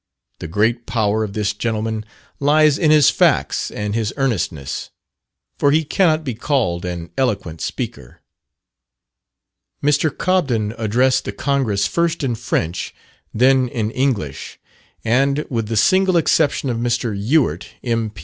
[0.39, 2.03] The great power of this gentleman
[2.39, 4.89] lies in his facts and his earnestness,
[5.59, 8.21] for he cannot be called an eloquent speaker.
[9.83, 10.09] Mr.
[10.09, 12.95] Cobden addressed the Congress first in French,
[13.31, 14.59] then in English;
[15.05, 17.15] and, with the single exception of Mr.
[17.15, 18.11] Ewart, M.